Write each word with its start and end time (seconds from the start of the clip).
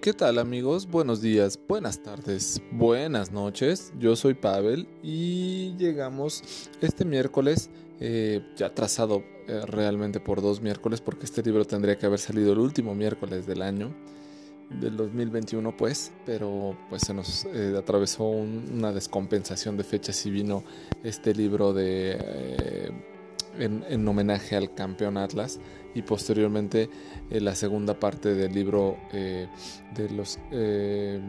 ¿qué 0.00 0.12
tal 0.12 0.38
amigos? 0.38 0.86
Buenos 0.86 1.20
días, 1.20 1.58
buenas 1.66 2.02
tardes, 2.02 2.62
buenas 2.70 3.32
noches. 3.32 3.92
Yo 3.98 4.14
soy 4.14 4.34
Pavel 4.34 4.86
y 5.02 5.74
llegamos 5.76 6.68
este 6.80 7.04
miércoles, 7.04 7.68
eh, 7.98 8.42
ya 8.56 8.72
trazado 8.74 9.24
eh, 9.48 9.62
realmente 9.66 10.20
por 10.20 10.40
dos 10.40 10.60
miércoles, 10.60 11.00
porque 11.00 11.24
este 11.24 11.42
libro 11.42 11.64
tendría 11.64 11.98
que 11.98 12.06
haber 12.06 12.20
salido 12.20 12.52
el 12.52 12.58
último 12.60 12.94
miércoles 12.94 13.46
del 13.46 13.62
año, 13.62 13.92
del 14.70 14.96
2021 14.96 15.76
pues, 15.76 16.12
pero 16.24 16.76
pues 16.88 17.02
se 17.02 17.14
nos 17.14 17.44
eh, 17.46 17.74
atravesó 17.76 18.24
una 18.24 18.92
descompensación 18.92 19.76
de 19.76 19.84
fechas 19.84 20.24
y 20.26 20.30
vino 20.30 20.62
este 21.02 21.34
libro 21.34 21.72
de 21.72 22.92
en, 23.58 24.08
homenaje 24.08 24.56
al 24.56 24.74
campeón 24.74 25.16
Atlas 25.16 25.60
y 25.94 26.02
posteriormente 26.02 26.90
eh, 27.30 27.40
la 27.40 27.54
segunda 27.54 27.98
parte 27.98 28.34
del 28.34 28.52
libro 28.52 28.96
eh, 29.12 29.48
de 29.94 30.10
los 30.10 30.38
eh, 30.50 31.20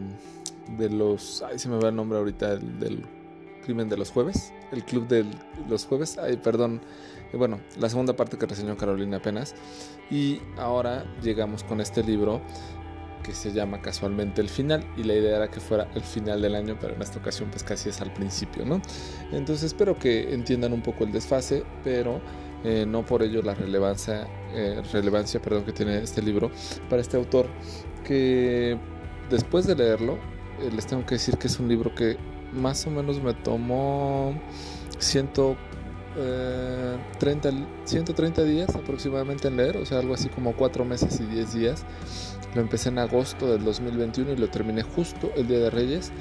de 0.78 0.90
los 0.90 1.42
ay 1.42 1.58
se 1.58 1.68
me 1.68 1.78
va 1.78 1.88
el 1.88 1.96
nombre 1.96 2.18
ahorita 2.18 2.56
del 2.56 3.04
crimen 3.64 3.88
de 3.88 3.96
los 3.96 4.10
jueves 4.10 4.52
el 4.72 4.84
club 4.84 5.08
de 5.08 5.24
los 5.68 5.86
jueves 5.86 6.18
ay 6.18 6.36
perdón 6.36 6.80
bueno 7.32 7.60
la 7.78 7.88
segunda 7.88 8.14
parte 8.14 8.38
que 8.38 8.46
reseñó 8.46 8.76
Carolina 8.76 9.18
apenas 9.18 9.54
y 10.10 10.40
ahora 10.56 11.04
llegamos 11.22 11.64
con 11.64 11.80
este 11.80 12.02
libro 12.02 12.40
que 13.22 13.34
se 13.34 13.52
llama 13.52 13.80
casualmente 13.80 14.40
el 14.40 14.48
final 14.48 14.84
y 14.96 15.04
la 15.04 15.14
idea 15.14 15.36
era 15.36 15.50
que 15.50 15.60
fuera 15.60 15.88
el 15.94 16.02
final 16.02 16.42
del 16.42 16.54
año, 16.54 16.76
pero 16.80 16.94
en 16.94 17.02
esta 17.02 17.18
ocasión 17.18 17.50
pues 17.50 17.62
casi 17.62 17.88
es 17.88 18.00
al 18.00 18.12
principio, 18.12 18.64
¿no? 18.64 18.80
Entonces 19.32 19.64
espero 19.64 19.98
que 19.98 20.34
entiendan 20.34 20.72
un 20.72 20.82
poco 20.82 21.04
el 21.04 21.12
desfase, 21.12 21.64
pero 21.84 22.20
eh, 22.64 22.84
no 22.86 23.04
por 23.04 23.22
ello 23.22 23.42
la 23.42 23.54
relevancia, 23.54 24.26
eh, 24.52 24.82
relevancia 24.92 25.40
perdón, 25.40 25.64
que 25.64 25.72
tiene 25.72 26.02
este 26.02 26.20
libro 26.20 26.50
para 26.88 27.00
este 27.00 27.16
autor, 27.16 27.46
que 28.04 28.78
después 29.30 29.66
de 29.66 29.76
leerlo, 29.76 30.18
eh, 30.60 30.70
les 30.74 30.86
tengo 30.86 31.06
que 31.06 31.14
decir 31.14 31.38
que 31.38 31.46
es 31.46 31.58
un 31.58 31.68
libro 31.68 31.94
que 31.94 32.18
más 32.52 32.86
o 32.86 32.90
menos 32.90 33.22
me 33.22 33.32
tomó 33.32 34.34
130, 34.98 37.50
130 37.84 38.42
días 38.42 38.74
aproximadamente 38.74 39.48
en 39.48 39.56
leer, 39.56 39.78
o 39.78 39.86
sea, 39.86 40.00
algo 40.00 40.14
así 40.14 40.28
como 40.28 40.54
4 40.54 40.84
meses 40.84 41.18
y 41.20 41.24
10 41.24 41.54
días. 41.54 41.86
Lo 42.54 42.60
empecé 42.60 42.88
en 42.88 42.98
agosto 42.98 43.50
del 43.50 43.64
2021 43.64 44.32
y 44.32 44.36
lo 44.36 44.48
terminé 44.48 44.82
justo 44.82 45.30
el 45.36 45.46
Día 45.46 45.58
de 45.58 45.70
Reyes. 45.70 46.12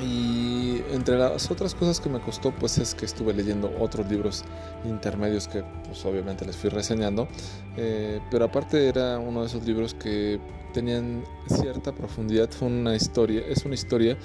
Y 0.00 0.80
entre 0.92 1.18
las 1.18 1.50
otras 1.50 1.74
cosas 1.74 2.00
que 2.00 2.08
me 2.08 2.20
costó, 2.20 2.52
pues 2.52 2.78
es 2.78 2.94
que 2.94 3.04
estuve 3.04 3.34
leyendo 3.34 3.70
otros 3.78 4.08
libros 4.10 4.44
intermedios 4.84 5.46
que 5.46 5.62
pues 5.86 6.04
obviamente 6.06 6.46
les 6.46 6.56
fui 6.56 6.70
reseñando. 6.70 7.28
Eh, 7.76 8.20
pero 8.30 8.46
aparte 8.46 8.88
era 8.88 9.18
uno 9.18 9.42
de 9.42 9.46
esos 9.46 9.64
libros 9.66 9.92
que 9.94 10.40
tenían 10.72 11.22
cierta 11.48 11.92
profundidad. 11.92 12.50
Fue 12.50 12.68
una 12.68 12.96
historia, 12.96 13.42
es 13.46 13.66
una 13.66 13.74
historia 13.74 14.16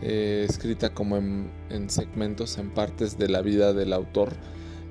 eh, 0.00 0.46
escrita 0.48 0.94
como 0.94 1.16
en, 1.16 1.50
segmentos, 1.88 2.58
en 2.58 2.70
partes 2.70 3.18
de 3.18 3.28
la 3.28 3.42
vida 3.42 3.72
del 3.72 3.92
autor. 3.92 4.32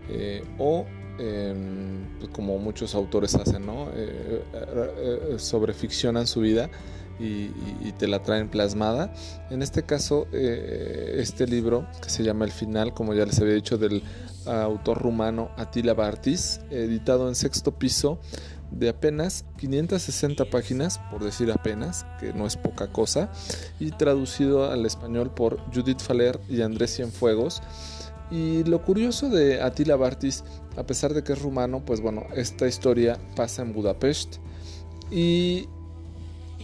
Eh, 0.09 0.43
o 0.57 0.85
pues, 1.17 2.30
como 2.31 2.58
muchos 2.58 2.95
autores 2.95 3.35
hacen, 3.35 3.66
¿no? 3.66 3.89
Eh, 3.89 4.44
eh, 4.53 5.22
eh, 5.33 5.35
sobreficcionan 5.38 6.27
su 6.27 6.41
vida 6.41 6.69
y, 7.19 7.49
te 7.94 8.07
la 8.07 8.22
traen 8.23 8.49
plasmada. 8.49 9.13
En 9.49 9.61
este 9.61 9.83
caso, 9.83 10.27
este 10.33 11.47
libro 11.47 11.88
que 12.03 12.09
se 12.09 12.23
llama 12.23 12.44
El 12.44 12.52
Final, 12.52 12.94
como 12.94 13.13
ya 13.13 13.25
les 13.25 13.39
había 13.39 13.53
dicho, 13.53 13.78
del 13.78 14.03
autor 14.45 15.01
rumano 15.01 15.50
Attila 15.56 15.94
Bartis, 15.94 16.59
editado 16.69 17.29
en 17.29 17.35
sexto 17.35 17.79
piso 17.79 18.19
de 18.72 18.89
apenas 18.89 19.45
560 19.57 20.45
páginas, 20.50 21.00
por 21.09 21.23
decir 21.23 21.51
apenas, 21.51 22.06
que 22.19 22.34
no 22.34 22.45
es 22.45 22.57
poca 22.57 22.91
cosa, 22.91 23.29
y 23.79 23.91
traducido 23.91 24.69
al 24.69 24.85
español 24.85 25.31
por 25.31 25.59
Judith 25.73 26.01
Faller 26.01 26.39
y 26.50 26.62
Andrés 26.62 26.95
Cienfuegos. 26.95 27.62
Y 28.31 28.63
lo 28.63 28.81
curioso 28.81 29.30
de 29.30 29.62
Attila 29.62 29.96
Bartis, 29.96 30.44
a 30.78 30.84
pesar 30.84 31.13
de 31.13 31.24
que 31.24 31.34
es 31.34 31.41
rumano, 31.41 31.86
pues 31.86 32.02
bueno, 32.02 32.24
esta 32.36 32.68
historia 32.68 33.19
pasa 33.36 33.62
en 33.62 33.74
Budapest. 33.74 34.38
Y 35.12 35.68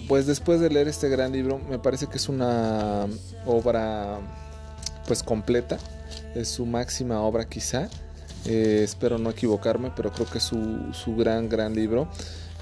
pues 0.08 0.26
después 0.26 0.60
de 0.60 0.70
leer 0.70 0.88
este 0.88 1.10
gran 1.10 1.32
libro, 1.32 1.60
me 1.70 1.80
parece 1.80 2.08
que 2.08 2.18
es 2.18 2.30
una 2.30 3.06
obra 3.46 4.20
pues 5.08 5.24
completa. 5.24 5.78
Es 6.36 6.50
su 6.50 6.66
máxima 6.66 7.22
obra 7.22 7.48
quizá. 7.48 7.90
Eh, 8.46 8.82
espero 8.84 9.20
no 9.20 9.30
equivocarme, 9.30 9.92
pero 9.96 10.12
creo 10.12 10.26
que 10.26 10.40
es 10.40 10.44
su, 10.44 11.16
gran, 11.16 11.48
gran 11.48 11.76
libro. 11.76 12.08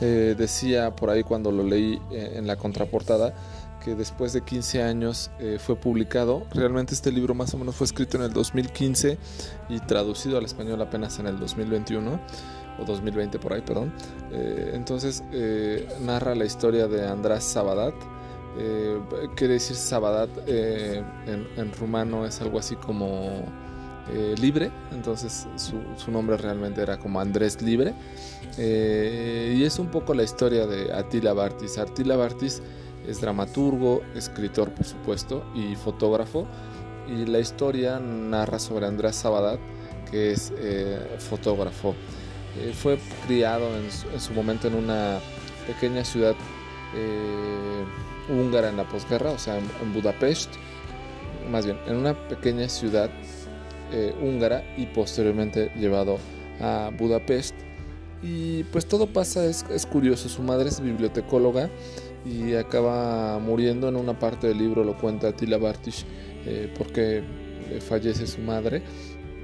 Eh, 0.01 0.35
decía 0.37 0.95
por 0.95 1.09
ahí 1.09 1.23
cuando 1.23 1.51
lo 1.51 1.63
leí 1.63 2.01
eh, 2.11 2.33
en 2.35 2.47
la 2.47 2.55
contraportada 2.55 3.33
que 3.83 3.95
después 3.95 4.33
de 4.33 4.41
15 4.41 4.83
años 4.83 5.31
eh, 5.39 5.57
fue 5.59 5.75
publicado. 5.75 6.45
Realmente 6.53 6.93
este 6.93 7.11
libro 7.11 7.33
más 7.33 7.53
o 7.53 7.57
menos 7.57 7.75
fue 7.75 7.85
escrito 7.85 8.17
en 8.17 8.23
el 8.23 8.33
2015 8.33 9.17
y 9.69 9.79
traducido 9.81 10.37
al 10.37 10.45
español 10.45 10.81
apenas 10.81 11.19
en 11.19 11.27
el 11.27 11.39
2021 11.39 12.19
o 12.79 12.85
2020 12.85 13.39
por 13.39 13.53
ahí, 13.53 13.61
perdón. 13.61 13.93
Eh, 14.31 14.71
entonces 14.73 15.23
eh, 15.31 15.87
narra 16.01 16.35
la 16.35 16.45
historia 16.45 16.87
de 16.87 17.07
András 17.07 17.43
Sabadat. 17.43 17.95
quiere 19.35 19.53
decir 19.53 19.75
Sabadat 19.75 20.29
en, 20.47 21.71
rumano 21.79 22.25
es 22.25 22.41
algo 22.41 22.59
así 22.59 22.75
como 22.75 23.45
libre, 24.41 24.71
entonces 24.91 25.47
su, 25.55 25.77
su, 25.95 26.11
nombre 26.11 26.35
realmente 26.35 26.81
era 26.81 26.97
como 26.97 27.21
Andrés 27.21 27.61
Libre. 27.61 27.93
y 28.57 29.63
es 29.63 29.77
un 29.77 29.91
poco 29.91 30.15
la 30.15 30.23
historia 30.23 30.65
de 30.65 30.91
Attila 30.91 31.33
Bartis. 31.33 31.77
Attila 31.77 32.17
Bartis 32.17 32.61
es 33.07 33.21
dramaturgo, 33.21 34.01
escritor 34.15 34.71
por 34.71 34.85
supuesto 34.85 35.43
y 35.55 35.75
fotógrafo. 35.75 36.47
Y 37.07 37.25
la 37.25 37.39
historia 37.39 37.99
narra 37.99 38.59
sobre 38.59 38.85
Andrés 38.85 39.15
Sabadat, 39.15 39.59
que 40.11 40.31
es 40.31 40.53
eh, 40.57 40.99
fotógrafo. 41.17 41.95
Eh, 42.57 42.71
fue 42.73 42.99
criado 43.25 43.67
en 43.75 44.19
su, 44.19 44.33
momento 44.33 44.67
en 44.67 44.75
una 44.75 45.19
pequeña 45.65 46.03
ciudad 46.03 46.35
eh, 46.95 47.83
húngara 48.29 48.69
en 48.69 48.77
la 48.77 48.87
posguerra, 48.87 49.31
o 49.31 49.39
sea, 49.39 49.57
en, 49.57 49.93
Budapest, 49.93 50.51
más 51.49 51.65
bien, 51.65 51.79
en 51.87 51.95
una 51.95 52.13
pequeña 52.27 52.69
ciudad 52.69 53.09
húngara 54.21 54.63
y 54.77 54.85
posteriormente 54.85 55.71
llevado 55.75 56.19
a 56.61 56.91
Budapest. 56.95 57.55
Y 58.21 58.63
pues 58.65 58.85
todo 58.85 59.07
pasa, 59.07 59.45
es, 59.45 59.65
es 59.71 59.87
curioso, 59.87 60.29
su 60.29 60.43
madre 60.43 60.69
es 60.69 60.79
bibliotecóloga 60.79 61.71
y 62.25 62.53
acaba 62.55 63.39
muriendo 63.39 63.87
en 63.87 63.95
una 63.95 64.17
parte 64.17 64.47
del 64.47 64.57
libro, 64.57 64.83
lo 64.83 64.97
cuenta 64.97 65.31
Tila 65.31 65.57
Bartish, 65.57 66.05
eh, 66.45 66.71
porque 66.77 67.23
fallece 67.87 68.27
su 68.27 68.41
madre 68.41 68.81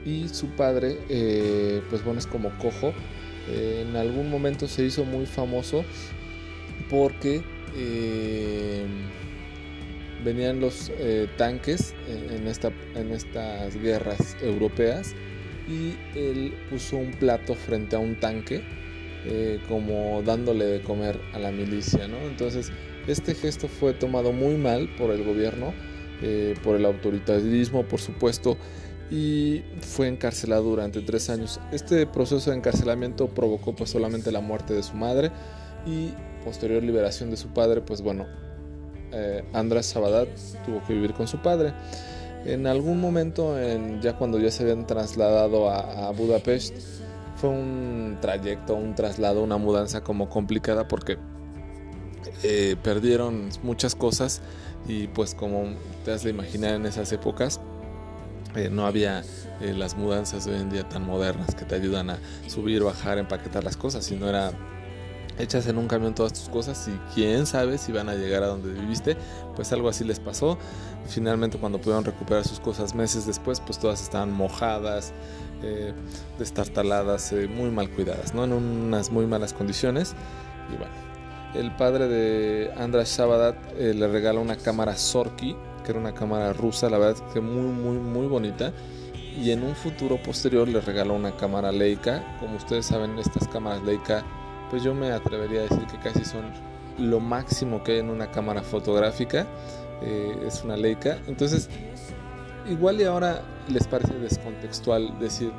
y 0.05 0.27
su 0.27 0.47
padre, 0.49 0.99
eh, 1.09 1.81
pues 1.89 2.03
bueno, 2.03 2.19
es 2.19 2.27
como 2.27 2.49
cojo. 2.57 2.93
Eh, 3.49 3.85
en 3.87 3.95
algún 3.95 4.29
momento 4.29 4.67
se 4.67 4.83
hizo 4.83 5.05
muy 5.05 5.25
famoso 5.25 5.85
porque 6.89 7.41
venían 10.23 10.59
los 10.59 10.91
tanques 11.37 11.93
en, 12.07 12.47
esta, 12.47 12.71
en 12.95 13.11
estas 13.11 13.75
guerras 13.75 14.37
europeas 14.41 15.13
y 15.67 15.93
él 16.17 16.53
puso 16.69 16.97
un 16.97 17.11
plato 17.11 17.53
frente 17.53 17.95
a 17.95 17.99
un 17.99 18.15
tanque 18.15 18.63
eh, 19.27 19.59
como 19.67 20.21
dándole 20.23 20.65
de 20.65 20.81
comer 20.81 21.19
a 21.33 21.39
la 21.39 21.51
milicia, 21.51 22.07
¿no? 22.07 22.17
Entonces, 22.27 22.71
este 23.07 23.33
gesto 23.33 23.67
fue 23.67 23.93
tomado 23.93 24.31
muy 24.31 24.55
mal 24.55 24.87
por 24.99 25.09
el 25.09 25.23
gobierno, 25.23 25.73
eh, 26.21 26.53
por 26.63 26.75
el 26.75 26.85
autoritarismo, 26.85 27.87
por 27.87 27.99
supuesto, 27.99 28.55
y 29.09 29.63
fue 29.81 30.09
encarcelado 30.09 30.63
durante 30.63 31.01
tres 31.01 31.31
años. 31.31 31.59
Este 31.71 32.05
proceso 32.05 32.51
de 32.51 32.57
encarcelamiento 32.57 33.27
provocó 33.27 33.75
pues 33.75 33.89
solamente 33.89 34.31
la 34.31 34.41
muerte 34.41 34.75
de 34.75 34.83
su 34.83 34.93
madre 34.93 35.31
y 35.87 36.09
posterior 36.43 36.83
liberación 36.83 37.31
de 37.31 37.37
su 37.37 37.47
padre, 37.47 37.81
pues 37.81 38.03
bueno, 38.03 38.27
eh, 39.11 39.43
András 39.53 39.87
Sabadat 39.87 40.29
tuvo 40.67 40.83
que 40.85 40.93
vivir 40.93 41.13
con 41.13 41.27
su 41.27 41.39
padre. 41.39 41.73
En 42.45 42.67
algún 42.67 43.01
momento, 43.01 43.55
ya 44.01 44.15
cuando 44.17 44.37
ya 44.37 44.51
se 44.51 44.61
habían 44.61 44.85
trasladado 44.85 45.67
a, 45.67 46.09
a 46.09 46.11
Budapest, 46.11 46.75
un 47.49 48.17
trayecto, 48.21 48.75
un 48.75 48.95
traslado, 48.95 49.43
una 49.43 49.57
mudanza 49.57 50.03
como 50.03 50.29
complicada 50.29 50.87
porque 50.87 51.17
eh, 52.43 52.75
perdieron 52.81 53.49
muchas 53.63 53.95
cosas 53.95 54.41
y 54.87 55.07
pues 55.07 55.33
como 55.35 55.73
te 56.03 56.11
has 56.11 56.23
de 56.23 56.29
imaginar 56.29 56.75
en 56.75 56.85
esas 56.85 57.11
épocas 57.11 57.59
eh, 58.55 58.69
no 58.69 58.85
había 58.85 59.23
eh, 59.61 59.73
las 59.73 59.97
mudanzas 59.97 60.45
de 60.45 60.53
hoy 60.53 60.61
en 60.61 60.69
día 60.69 60.87
tan 60.87 61.05
modernas 61.05 61.55
que 61.55 61.65
te 61.65 61.75
ayudan 61.75 62.09
a 62.09 62.19
subir, 62.47 62.83
bajar, 62.83 63.17
empaquetar 63.17 63.63
las 63.63 63.75
cosas, 63.75 64.05
sino 64.05 64.29
era 64.29 64.51
echas 65.39 65.67
en 65.67 65.77
un 65.77 65.87
camión 65.87 66.15
todas 66.15 66.33
tus 66.33 66.49
cosas 66.49 66.87
y 66.87 66.97
quién 67.13 67.45
sabe 67.45 67.77
si 67.77 67.91
van 67.91 68.09
a 68.09 68.15
llegar 68.15 68.43
a 68.43 68.47
donde 68.47 68.71
viviste, 68.71 69.17
pues 69.55 69.71
algo 69.73 69.89
así 69.89 70.03
les 70.03 70.19
pasó. 70.19 70.57
Finalmente 71.07 71.57
cuando 71.57 71.79
pudieron 71.79 72.03
recuperar 72.03 72.45
sus 72.45 72.59
cosas 72.59 72.95
meses 72.95 73.25
después, 73.25 73.59
pues 73.59 73.77
todas 73.79 74.01
estaban 74.01 74.31
mojadas, 74.31 75.13
eh, 75.63 75.93
destartaladas, 76.39 77.31
eh, 77.33 77.47
muy 77.47 77.69
mal 77.69 77.89
cuidadas, 77.89 78.33
¿no? 78.33 78.43
en 78.43 78.53
unas 78.53 79.11
muy 79.11 79.25
malas 79.25 79.53
condiciones. 79.53 80.15
Y 80.73 80.77
bueno, 80.77 80.93
el 81.55 81.71
padre 81.75 82.07
de 82.07 82.71
Andras 82.77 83.17
Shabadat 83.17 83.55
eh, 83.77 83.93
le 83.93 84.07
regaló 84.07 84.41
una 84.41 84.57
cámara 84.57 84.97
Sorki, 84.97 85.55
que 85.83 85.91
era 85.91 85.99
una 85.99 86.13
cámara 86.13 86.51
rusa, 86.53 86.89
la 86.89 86.97
verdad 86.97 87.23
que 87.33 87.39
muy, 87.39 87.71
muy, 87.71 87.97
muy 87.97 88.27
bonita. 88.27 88.73
Y 89.37 89.51
en 89.51 89.63
un 89.63 89.75
futuro 89.75 90.21
posterior 90.21 90.67
le 90.67 90.79
regaló 90.81 91.13
una 91.13 91.35
cámara 91.35 91.71
Leica. 91.71 92.37
Como 92.39 92.55
ustedes 92.55 92.85
saben, 92.85 93.17
estas 93.19 93.47
cámaras 93.47 93.83
Leica, 93.83 94.23
pues 94.69 94.83
yo 94.83 94.93
me 94.93 95.11
atrevería 95.11 95.61
a 95.61 95.63
decir 95.63 95.85
que 95.87 95.97
casi 95.99 96.25
son 96.25 96.45
lo 96.97 97.19
máximo 97.19 97.83
que 97.83 97.93
hay 97.93 97.99
en 97.99 98.09
una 98.09 98.31
cámara 98.31 98.61
fotográfica. 98.61 99.45
Eh, 100.01 100.43
es 100.45 100.63
una 100.63 100.77
Leica. 100.77 101.19
Entonces, 101.27 101.69
igual 102.69 102.99
y 102.99 103.05
ahora 103.05 103.41
les 103.67 103.87
parece 103.87 104.13
descontextual 104.15 105.19
decir 105.19 105.51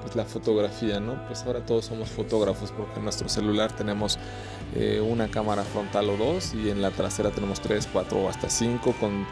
pues 0.00 0.16
la 0.16 0.24
fotografía, 0.24 0.98
¿no? 0.98 1.24
Pues 1.28 1.44
ahora 1.44 1.64
todos 1.64 1.84
somos 1.84 2.08
fotógrafos 2.10 2.72
porque 2.72 2.98
en 2.98 3.04
nuestro 3.04 3.28
celular 3.28 3.70
tenemos 3.70 4.18
eh, 4.74 5.00
una 5.00 5.28
cámara 5.28 5.62
frontal 5.62 6.10
o 6.10 6.16
dos 6.16 6.54
y 6.54 6.70
en 6.70 6.82
la 6.82 6.90
trasera 6.90 7.30
tenemos 7.30 7.60
tres, 7.60 7.88
cuatro 7.92 8.18
o 8.18 8.28
hasta 8.28 8.50
cinco 8.50 8.94
con 8.98 9.24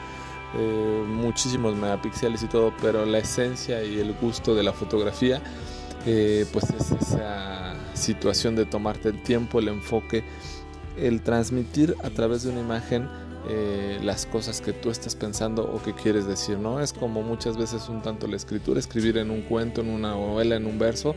eh, 0.57 1.05
muchísimos 1.09 1.75
megapíxeles 1.75 2.45
y 2.45 2.47
todo, 2.47 2.73
pero 2.81 3.05
la 3.05 3.19
esencia 3.19 3.83
y 3.83 3.99
el 3.99 4.15
gusto 4.15 4.55
de 4.55 4.63
la 4.63 4.73
fotografía 4.73 5.41
pues 6.05 6.71
es 6.71 6.93
esa 6.93 7.70
situación 8.01 8.57
de 8.57 8.67
tomarte 8.67 9.11
el 9.11 9.23
tiempo, 9.23 9.61
el 9.61 9.69
enfoque, 9.69 10.25
el 10.97 11.23
transmitir 11.23 11.95
a 12.03 12.11
través 12.11 12.43
de 12.43 12.51
una 12.51 12.61
imagen 12.61 13.09
eh, 13.49 13.99
las 14.03 14.27
cosas 14.27 14.61
que 14.61 14.73
tú 14.73 14.91
estás 14.91 15.17
pensando 15.17 15.63
o 15.65 15.83
que 15.83 15.95
quieres 15.95 16.27
decir, 16.27 16.59
¿no? 16.59 16.81
Es 16.81 16.93
como 16.93 17.23
muchas 17.23 17.57
veces 17.57 17.89
un 17.89 18.03
tanto 18.03 18.27
la 18.27 18.37
escritura, 18.37 18.79
escribir 18.79 19.17
en 19.17 19.31
un 19.31 19.43
cuento, 19.43 19.81
en 19.81 19.89
una 19.89 20.11
novela, 20.11 20.57
en 20.57 20.67
un 20.67 20.79
verso, 20.79 21.15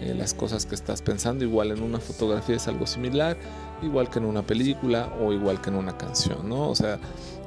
eh, 0.00 0.14
las 0.14 0.34
cosas 0.34 0.66
que 0.66 0.74
estás 0.74 1.02
pensando, 1.02 1.44
igual 1.44 1.70
en 1.70 1.82
una 1.82 2.00
fotografía 2.00 2.56
es 2.56 2.66
algo 2.66 2.86
similar, 2.86 3.36
igual 3.80 4.10
que 4.10 4.18
en 4.18 4.24
una 4.24 4.42
película 4.42 5.12
o 5.20 5.32
igual 5.32 5.60
que 5.60 5.70
en 5.70 5.76
una 5.76 5.96
canción, 5.96 6.48
¿no? 6.48 6.68
O 6.68 6.74
sea, 6.74 6.98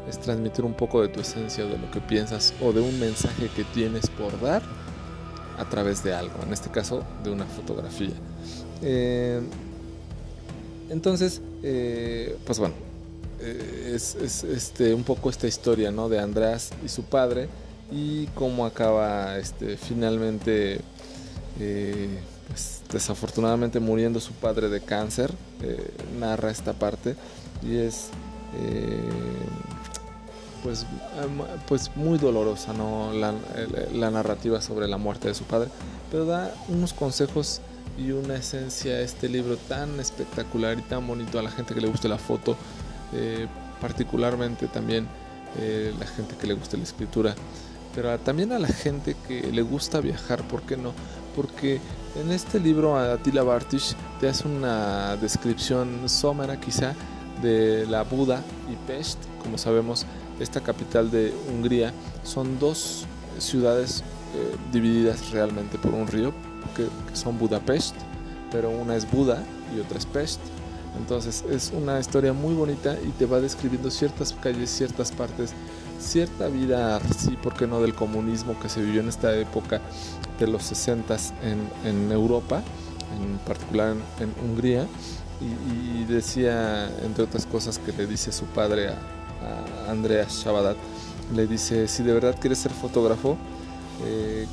es 0.07 0.19
transmitir 0.19 0.63
un 0.63 0.75
poco 0.75 1.01
de 1.01 1.10
tu 1.10 1.19
esencia, 1.19 1.66
de 1.66 1.77
lo 1.77 1.92
que 1.92 2.00
piensas 2.00 2.54
o 2.62 2.72
de 2.72 2.80
un 2.80 2.98
mensaje 3.00 3.50
que 3.54 3.66
tienes 3.66 4.10
por 4.10 4.39
dar 4.39 4.62
a 5.57 5.69
través 5.69 6.03
de 6.03 6.13
algo, 6.13 6.35
en 6.43 6.53
este 6.53 6.69
caso 6.69 7.03
de 7.23 7.31
una 7.31 7.45
fotografía. 7.45 8.13
Eh, 8.81 9.41
entonces, 10.89 11.41
pues 12.45 12.59
bueno, 12.59 12.75
eh, 13.41 13.91
es, 13.93 14.15
este, 14.43 14.93
un 14.93 15.03
poco 15.03 15.29
esta 15.29 15.47
historia 15.47 15.91
¿no? 15.91 16.09
de 16.09 16.19
András 16.19 16.71
y 16.83 16.89
su 16.89 17.03
padre 17.03 17.49
y 17.91 18.27
cómo 18.27 18.65
acaba 18.65 19.37
este, 19.37 19.77
finalmente, 19.77 20.79
eh, 21.59 22.19
pues, 22.47 22.81
desafortunadamente 22.91 23.79
muriendo 23.79 24.19
su 24.19 24.33
padre 24.33 24.69
de 24.69 24.81
cáncer. 24.81 25.31
Eh, 25.61 25.91
narra 26.19 26.49
esta 26.49 26.73
parte 26.73 27.15
y 27.61 27.77
es 27.77 28.07
pues, 30.65 30.88
pues 31.67 31.91
muy 31.95 32.17
dolorosa 32.17 32.73
¿no? 32.73 33.12
La, 33.13 34.09
narrativa 34.09 34.59
sobre 34.62 34.88
la 34.88 34.97
muerte 34.97 35.27
de 35.27 35.35
su 35.35 35.44
padre, 35.44 35.69
pero 36.09 36.25
da 36.25 36.51
unos 36.69 36.91
consejos 36.94 37.62
y 38.00 38.12
una 38.12 38.35
esencia 38.35 38.95
a 38.95 39.01
este 39.01 39.29
libro 39.29 39.57
tan 39.57 40.00
espectacular 40.00 40.79
y 40.79 40.81
tan 40.81 41.06
bonito 41.06 41.38
a 41.38 41.44
la 41.44 41.51
gente 41.51 41.75
que 41.75 41.81
le 41.81 41.88
guste 41.88 42.07
la 42.09 42.17
foto 42.17 42.57
eh, 43.13 43.45
particularmente 43.79 44.67
también 44.67 45.07
eh, 45.59 45.94
la 46.00 46.07
gente 46.07 46.35
que 46.35 46.47
le 46.47 46.56
gusta 46.56 46.77
la 46.77 46.83
escritura, 46.83 47.35
pero 47.94 48.17
también 48.17 48.51
a 48.51 48.57
la 48.57 48.67
gente 48.67 49.15
que 49.27 49.44
le 49.44 49.62
gusta 49.62 50.01
viajar, 50.01 50.41
¿por 50.47 50.63
qué 50.63 50.77
no? 50.77 50.94
Porque 51.35 51.79
en 52.19 52.31
este 52.31 52.59
libro 52.59 52.97
Attila 52.97 53.44
Bartish 53.44 53.95
te 54.19 54.29
hace 54.29 54.47
una 54.47 55.15
descripción 55.17 56.09
somera 56.09 56.59
quizá 56.59 56.95
de 57.44 57.85
la 57.85 58.01
Buda 58.01 58.41
y 58.71 58.75
Pest, 58.88 59.19
como 59.44 59.59
sabemos, 59.59 60.07
esta 60.39 60.61
capital 60.61 61.11
de 61.11 61.33
Hungría, 61.49 61.93
son 62.23 62.59
dos 62.59 63.05
ciudades 63.39 64.03
eh, 64.35 64.55
divididas 64.71 65.31
realmente 65.31 65.77
por 65.77 65.93
un 65.93 66.07
río, 66.07 66.33
que, 66.75 66.83
que 66.83 67.15
son 67.15 67.37
Budapest, 67.37 67.95
pero 68.51 68.69
una 68.69 68.95
es 68.95 69.09
Buda 69.09 69.43
y 69.75 69.79
otra 69.79 69.97
es 69.97 70.05
Pest. 70.05 70.39
Entonces 70.97 71.43
es 71.49 71.71
una 71.75 71.99
historia 71.99 72.33
muy 72.33 72.53
bonita 72.53 72.97
y 73.05 73.09
te 73.11 73.25
va 73.25 73.39
describiendo 73.39 73.91
ciertas 73.91 74.33
calles, 74.33 74.69
ciertas 74.69 75.11
partes, 75.11 75.53
cierta 75.99 76.47
vida, 76.47 76.99
sí, 77.17 77.38
¿por 77.41 77.53
qué 77.53 77.67
no?, 77.67 77.81
del 77.81 77.93
comunismo 77.93 78.57
que 78.59 78.69
se 78.69 78.81
vivió 78.81 79.01
en 79.01 79.09
esta 79.09 79.35
época 79.35 79.81
de 80.39 80.47
los 80.47 80.63
60 80.63 81.17
en, 81.43 81.89
en 81.89 82.11
Europa, 82.11 82.61
en 83.21 83.38
particular 83.39 83.95
en, 84.19 84.33
Hungría. 84.43 84.88
Y, 85.41 86.05
decía, 86.05 86.89
entre 87.03 87.25
otras 87.25 87.45
cosas, 87.45 87.77
que 87.77 87.91
le 87.91 88.07
dice 88.07 88.31
su 88.31 88.45
padre 88.45 88.89
a, 88.89 88.97
Andreas 89.89 90.44
Shabadat, 90.44 90.77
le 91.33 91.47
dice, 91.47 91.88
si 91.88 92.03
de 92.03 92.13
verdad 92.13 92.36
quieres 92.39 92.59
ser 92.59 92.71
fotógrafo, 92.71 93.38
eh, 94.06 94.45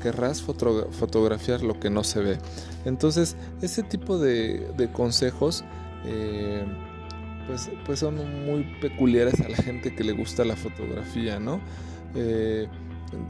querrás 0.00 0.42
fotografiar 0.42 1.62
lo 1.62 1.80
que 1.80 1.90
no 1.90 2.04
se 2.04 2.20
ve. 2.20 2.38
Entonces, 2.84 3.36
ese 3.62 3.82
tipo 3.82 4.18
de, 4.18 4.90
consejos 4.92 5.64
eh, 6.04 6.64
pues, 7.46 7.70
pues 7.86 7.98
son 7.98 8.16
muy 8.46 8.64
peculiares 8.80 9.40
a 9.40 9.48
la 9.48 9.56
gente 9.56 9.94
que 9.94 10.04
le 10.04 10.12
gusta 10.12 10.44
la 10.44 10.56
fotografía, 10.56 11.38
¿no? 11.40 11.60
Eh, 12.14 12.68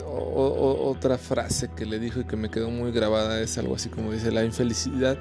otra 0.06 1.18
frase 1.18 1.68
que 1.76 1.84
le 1.84 1.98
dijo 1.98 2.20
y 2.20 2.24
que 2.24 2.36
me 2.36 2.50
quedó 2.50 2.70
muy 2.70 2.90
grabada 2.90 3.40
es 3.40 3.58
algo 3.58 3.74
así 3.74 3.90
como 3.90 4.12
dice, 4.12 4.32
la 4.32 4.44
infelicidad 4.44 5.18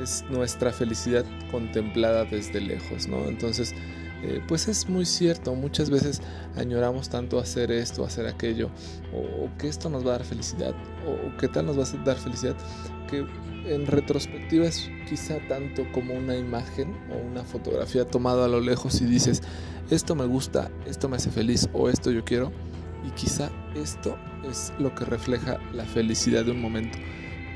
es 0.00 0.24
nuestra 0.30 0.72
felicidad 0.72 1.24
contemplada 1.50 2.24
desde 2.24 2.60
lejos, 2.60 3.08
¿no? 3.08 3.24
Entonces, 3.24 3.74
eh, 4.22 4.42
pues 4.46 4.68
es 4.68 4.88
muy 4.88 5.04
cierto, 5.04 5.54
muchas 5.54 5.90
veces 5.90 6.22
añoramos 6.56 7.08
tanto 7.08 7.38
hacer 7.38 7.70
esto, 7.70 8.04
hacer 8.04 8.26
aquello, 8.26 8.70
o, 9.12 9.48
que 9.58 9.68
esto 9.68 9.90
nos 9.90 10.04
va 10.04 10.14
a 10.14 10.18
dar 10.18 10.24
felicidad, 10.24 10.74
o, 11.06 11.36
que 11.36 11.48
tal 11.48 11.66
nos 11.66 11.78
va 11.78 11.84
a 11.84 12.04
dar 12.04 12.16
felicidad, 12.16 12.56
que 13.10 13.26
en 13.66 13.86
retrospectiva 13.86 14.66
es 14.66 14.90
quizá 15.08 15.38
tanto 15.48 15.84
como 15.92 16.14
una 16.14 16.36
imagen 16.36 16.96
o 17.10 17.16
una 17.16 17.44
fotografía 17.44 18.06
tomada 18.06 18.46
a 18.46 18.48
lo 18.48 18.60
lejos 18.60 19.00
y 19.00 19.04
dices, 19.04 19.42
esto 19.90 20.14
me 20.14 20.26
gusta, 20.26 20.70
esto 20.86 21.08
me 21.08 21.16
hace 21.16 21.30
feliz 21.30 21.68
o 21.72 21.88
esto 21.88 22.10
yo 22.10 22.24
quiero, 22.24 22.52
y 23.06 23.10
quizá 23.10 23.50
esto 23.74 24.16
es 24.48 24.72
lo 24.78 24.94
que 24.94 25.04
refleja 25.04 25.58
la 25.72 25.84
felicidad 25.84 26.44
de 26.44 26.52
un 26.52 26.60
momento 26.60 26.98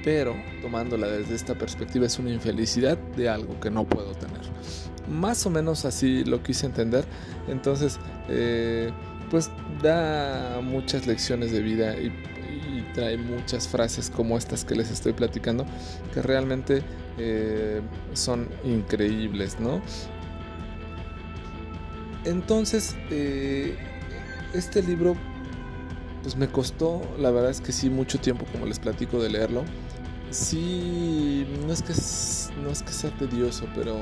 pero 0.02 0.35
tomándola 0.62 1.06
desde 1.08 1.35
esta 1.35 1.54
perspectiva 1.54 2.06
es 2.06 2.18
una 2.18 2.30
infelicidad 2.30 2.96
de 2.99 3.28
algo 3.28 3.58
que 3.61 3.70
no 3.70 3.85
puedo 3.87 4.12
tener. 4.12 4.40
Más 5.11 5.45
o 5.47 5.50
menos 5.50 5.85
así 5.85 6.25
lo 6.25 6.43
quise 6.43 6.67
entender. 6.67 7.05
Entonces, 7.49 7.99
eh, 8.29 8.90
pues 9.31 9.50
da 9.83 10.61
muchas 10.62 11.07
lecciones 11.07 11.52
de 11.52 11.62
vida 11.62 11.97
y, 11.97 12.12
trae 12.95 13.17
muchas 13.17 13.69
frases 13.69 14.11
como 14.11 14.37
estas 14.37 14.64
que 14.64 14.75
les 14.75 14.90
estoy 14.90 15.12
platicando 15.12 15.64
que 16.12 16.23
realmente 16.23 16.83
eh, 17.19 17.81
son 18.14 18.49
increíbles, 18.64 19.61
¿no? 19.61 19.81
Entonces, 22.25 22.97
eh, 23.11 23.76
este 24.55 24.83
libro 24.83 25.14
pues 26.23 26.37
me 26.37 26.49
costó, 26.49 27.00
la 27.19 27.31
verdad 27.31 27.50
es 27.50 27.61
que 27.61 27.73
sí, 27.73 27.90
mucho 27.90 28.19
tiempo, 28.19 28.45
como 28.52 28.67
les 28.67 28.79
platico, 28.79 29.23
de 29.23 29.31
leerlo. 29.31 29.64
Sí, 30.31 31.47
no 31.67 31.73
es 31.73 31.83
que, 31.83 31.93
no 32.62 32.71
es 32.71 32.83
que 32.83 32.93
sea 32.93 33.11
tedioso, 33.11 33.67
pero 33.75 33.97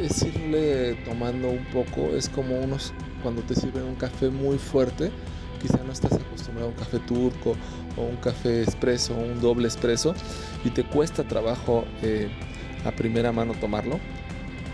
es 0.00 0.22
irle 0.22 0.94
tomando 1.04 1.48
un 1.48 1.64
poco. 1.66 2.14
Es 2.16 2.28
como 2.28 2.58
unos 2.58 2.92
cuando 3.22 3.42
te 3.42 3.54
sirven 3.54 3.84
un 3.84 3.94
café 3.94 4.28
muy 4.28 4.58
fuerte. 4.58 5.10
Quizá 5.60 5.78
no 5.84 5.92
estás 5.92 6.12
acostumbrado 6.14 6.68
a 6.68 6.72
un 6.72 6.76
café 6.76 6.98
turco 7.00 7.56
o 7.96 8.02
un 8.02 8.16
café 8.16 8.62
expreso 8.62 9.14
o 9.14 9.20
un 9.20 9.40
doble 9.40 9.68
expreso 9.68 10.14
y 10.64 10.70
te 10.70 10.82
cuesta 10.82 11.22
trabajo 11.22 11.84
eh, 12.02 12.28
a 12.84 12.90
primera 12.90 13.32
mano 13.32 13.54
tomarlo. 13.54 14.00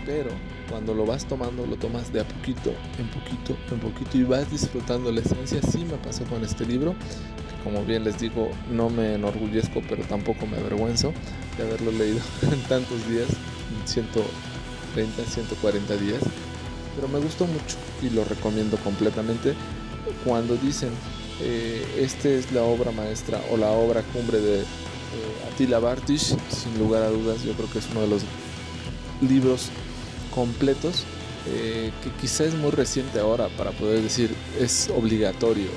Pero 0.05 0.31
cuando 0.69 0.93
lo 0.93 1.05
vas 1.05 1.25
tomando, 1.25 1.65
lo 1.65 1.75
tomas 1.75 2.11
de 2.13 2.21
a 2.21 2.23
poquito, 2.23 2.73
en 2.97 3.07
poquito, 3.09 3.55
en 3.71 3.79
poquito 3.79 4.17
y 4.17 4.23
vas 4.23 4.49
disfrutando 4.49 5.11
la 5.11 5.21
esencia. 5.21 5.61
Sí 5.61 5.85
me 5.85 5.97
pasó 5.97 6.23
con 6.25 6.43
este 6.43 6.65
libro, 6.65 6.93
que 6.93 7.63
como 7.63 7.83
bien 7.85 8.03
les 8.03 8.19
digo, 8.19 8.49
no 8.71 8.89
me 8.89 9.15
enorgullezco, 9.15 9.81
pero 9.87 10.03
tampoco 10.03 10.47
me 10.47 10.57
avergüenzo 10.57 11.13
de 11.57 11.63
haberlo 11.63 11.91
leído 11.91 12.19
en 12.41 12.61
tantos 12.63 13.07
días, 13.07 13.27
130, 14.93 15.23
140 15.23 15.97
días. 15.97 16.21
Pero 16.95 17.07
me 17.07 17.19
gustó 17.19 17.45
mucho 17.45 17.77
y 18.01 18.09
lo 18.09 18.23
recomiendo 18.25 18.77
completamente. 18.77 19.53
Cuando 20.25 20.55
dicen, 20.55 20.89
eh, 21.41 21.85
esta 21.97 22.29
es 22.29 22.51
la 22.51 22.63
obra 22.63 22.91
maestra 22.91 23.41
o 23.51 23.57
la 23.57 23.69
obra 23.69 24.01
cumbre 24.13 24.39
de 24.39 24.59
eh, 24.59 24.65
Attila 25.51 25.79
Bartish, 25.79 26.35
sin 26.49 26.77
lugar 26.77 27.03
a 27.03 27.09
dudas, 27.09 27.43
yo 27.43 27.53
creo 27.53 27.69
que 27.71 27.79
es 27.79 27.87
uno 27.91 28.01
de 28.01 28.07
los 28.07 28.23
libros 29.21 29.69
completos 30.33 31.05
eh, 31.47 31.91
que 32.03 32.11
quizá 32.11 32.43
es 32.43 32.53
muy 32.53 32.71
reciente 32.71 33.19
ahora 33.19 33.47
para 33.57 33.71
poder 33.71 34.01
decir 34.01 34.33
es 34.59 34.89
obligatorio 34.95 35.69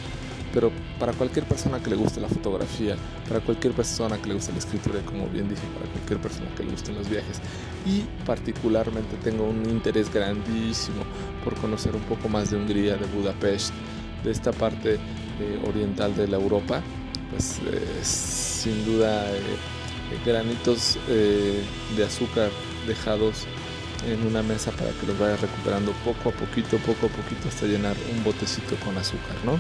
pero 0.53 0.71
para 0.99 1.13
cualquier 1.13 1.45
persona 1.47 1.79
que 1.83 1.91
le 1.91 1.97
guste 1.97 2.21
la 2.21 2.29
fotografía, 2.29 2.97
para 3.29 3.41
cualquier 3.41 3.73
persona 3.73 4.19
que 4.19 4.29
le 4.29 4.35
guste 4.35 4.53
la 4.53 4.59
escritura, 4.59 5.01
como 5.05 5.29
bien 5.29 5.49
dije, 5.49 5.63
para 5.75 5.91
cualquier 5.91 6.19
persona 6.21 6.47
que 6.57 6.65
le 6.65 6.71
gusten 6.71 6.95
los 6.95 7.09
viajes. 7.09 7.41
Y 7.87 8.03
particularmente 8.25 9.17
tengo 9.23 9.45
un 9.45 9.69
interés 9.69 10.13
grandísimo 10.13 11.03
por 11.45 11.55
conocer 11.57 11.95
un 11.95 12.03
poco 12.03 12.29
más 12.29 12.51
de 12.51 12.57
Hungría, 12.57 12.97
de 12.97 13.07
Budapest, 13.07 13.73
de 14.25 14.31
esta 14.31 14.53
parte 14.53 14.95
eh, 14.95 15.63
oriental 15.67 16.15
de 16.15 16.29
la 16.29 16.37
Europa, 16.37 16.83
pues 17.31 17.61
eh, 17.67 18.01
sin 18.03 18.85
duda 18.85 19.31
eh, 19.33 19.41
granitos 20.27 20.99
de 21.09 22.05
azúcar 22.05 22.51
dejados 22.87 23.47
en 24.07 24.27
una 24.27 24.43
mesa 24.43 24.71
para 24.73 24.91
que 24.91 25.07
los 25.07 25.19
vayas 25.19 25.41
recuperando 25.41 25.93
poco 26.05 26.31
a 26.31 26.33
poquito, 26.33 26.77
poco 26.79 27.07
a 27.07 27.09
poquito 27.09 27.49
hasta 27.49 27.67
llenar 27.67 27.97
un 28.15 28.23
botecito 28.25 28.77
con 28.85 28.97
azúcar, 28.99 29.37
¿no? 29.45 29.59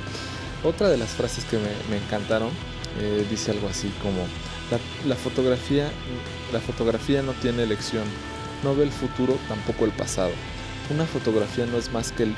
Otra 0.64 0.88
de 0.88 0.96
las 0.96 1.10
frases 1.10 1.44
que 1.44 1.58
me, 1.58 1.96
encantaron 1.96 2.50
eh, 3.00 3.26
dice 3.28 3.50
algo 3.50 3.68
así 3.68 3.90
como 4.00 4.26
la, 5.06 5.16
fotografía, 5.16 5.90
la 6.52 6.60
fotografía 6.60 7.20
no 7.22 7.32
tiene 7.32 7.64
elección, 7.64 8.04
no 8.62 8.74
ve 8.74 8.84
el 8.84 8.92
futuro, 8.92 9.36
tampoco 9.48 9.84
el 9.84 9.90
pasado. 9.90 10.30
Una 10.88 11.04
fotografía 11.04 11.66
no 11.66 11.78
es 11.78 11.92
más 11.92 12.12
que 12.12 12.32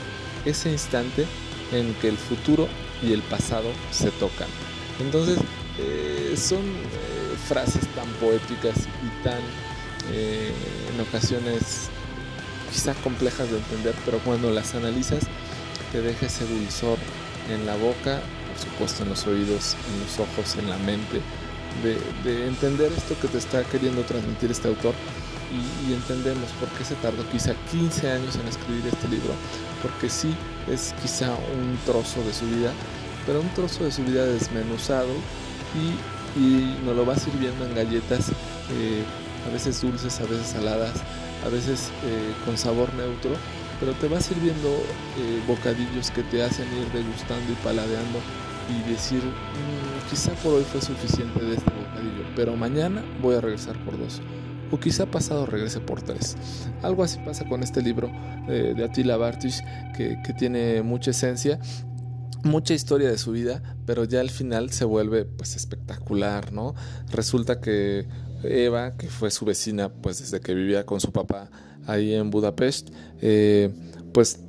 ese 0.44 0.70
instante 0.70 1.26
en 1.72 1.94
que 1.94 2.08
el 2.08 2.16
futuro 2.16 2.66
y 3.02 3.12
el 3.12 3.22
pasado 3.22 3.68
se 3.90 4.10
tocan. 4.12 4.48
Entonces, 5.00 5.38
eh, 5.78 6.34
son 6.36 6.60
eh, 6.60 7.36
frases 7.46 7.86
tan 7.94 8.08
poéticas 8.14 8.76
y 9.02 9.24
tan 9.24 9.40
en 10.06 11.00
ocasiones 11.00 11.88
quizá 12.70 12.92
complejas 13.02 13.50
de 13.50 13.56
entender, 13.56 13.94
pero 14.04 14.18
cuando 14.18 14.50
las 14.50 14.74
analizas 14.74 15.24
te 15.92 16.02
deja 16.02 16.26
ese 16.26 16.44
dulzor 16.46 16.98
en 17.50 17.66
la 17.66 17.76
boca, 17.76 18.20
por 18.48 18.58
supuesto 18.58 19.02
en 19.02 19.10
los 19.10 19.26
oídos, 19.26 19.76
en 19.92 20.00
los 20.00 20.18
ojos, 20.18 20.56
en 20.56 20.70
la 20.70 20.78
mente, 20.78 21.20
de, 21.82 22.46
entender 22.46 22.92
esto 22.92 23.16
que 23.20 23.28
te 23.28 23.38
está 23.38 23.64
queriendo 23.64 24.02
transmitir 24.02 24.50
este 24.50 24.68
autor 24.68 24.94
y, 25.88 25.92
entendemos 25.92 26.50
por 26.60 26.68
qué 26.70 26.84
se 26.84 26.94
tardó 26.96 27.28
quizá 27.30 27.54
15 27.70 28.10
años 28.10 28.36
en 28.36 28.48
escribir 28.48 28.86
este 28.86 29.08
libro, 29.08 29.32
porque 29.82 30.08
sí 30.08 30.34
es 30.70 30.94
quizá 31.02 31.30
un 31.30 31.78
trozo 31.84 32.22
de 32.22 32.32
su 32.32 32.46
vida, 32.46 32.72
pero 33.26 33.40
un 33.40 33.48
trozo 33.50 33.84
de 33.84 33.92
su 33.92 34.02
vida 34.02 34.24
desmenuzado 34.24 35.12
y, 35.74 36.40
y 36.40 36.78
nos 36.84 36.96
lo 36.96 37.06
va 37.06 37.16
sirviendo 37.16 37.66
en 37.66 37.74
galletas, 37.74 38.30
eh, 38.30 39.04
a 39.48 39.52
veces 39.52 39.80
dulces, 39.80 40.20
a 40.20 40.24
veces 40.24 40.48
saladas, 40.48 40.94
a 41.44 41.48
veces 41.48 41.90
eh, 42.04 42.32
con 42.44 42.56
sabor 42.56 42.92
neutro, 42.94 43.36
pero 43.84 43.96
te 43.98 44.08
va 44.08 44.18
sirviendo 44.18 44.70
eh, 45.18 45.42
bocadillos 45.46 46.10
que 46.10 46.22
te 46.22 46.42
hacen 46.42 46.66
ir 46.72 46.90
degustando 46.90 47.52
y 47.52 47.54
paladeando 47.56 48.18
y 48.70 48.90
decir, 48.90 49.22
mm, 49.22 50.08
quizá 50.08 50.32
por 50.36 50.54
hoy 50.54 50.64
fue 50.64 50.80
suficiente 50.80 51.44
de 51.44 51.56
este 51.56 51.70
bocadillo, 51.70 52.24
pero 52.34 52.56
mañana 52.56 53.04
voy 53.20 53.34
a 53.34 53.42
regresar 53.42 53.76
por 53.84 53.98
dos. 53.98 54.22
O 54.70 54.80
quizá 54.80 55.04
pasado 55.04 55.44
regrese 55.44 55.80
por 55.80 56.00
tres. 56.00 56.34
Algo 56.80 57.04
así 57.04 57.18
pasa 57.26 57.46
con 57.46 57.62
este 57.62 57.82
libro 57.82 58.10
eh, 58.48 58.72
de 58.74 58.84
Attila 58.84 59.18
Bartisch 59.18 59.62
que, 59.94 60.16
que 60.24 60.32
tiene 60.32 60.82
mucha 60.82 61.10
esencia 61.10 61.60
mucha 62.42 62.74
historia 62.74 63.10
de 63.10 63.16
su 63.16 63.32
vida, 63.32 63.62
pero 63.86 64.04
ya 64.04 64.20
al 64.20 64.28
final 64.28 64.70
se 64.70 64.84
vuelve 64.84 65.24
pues 65.24 65.56
espectacular, 65.56 66.52
¿no? 66.52 66.74
Resulta 67.10 67.58
que 67.58 68.06
Eva, 68.42 68.96
que 68.98 69.08
fue 69.08 69.30
su 69.30 69.46
vecina 69.46 69.88
pues 69.90 70.18
desde 70.18 70.40
que 70.40 70.54
vivía 70.54 70.84
con 70.84 71.00
su 71.00 71.10
papá 71.10 71.50
ahí 71.86 72.14
en 72.14 72.30
Budapest, 72.30 72.90
eh, 73.20 73.70
pues 74.12 74.40